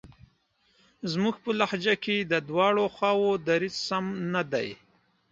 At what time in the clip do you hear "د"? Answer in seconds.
2.31-2.33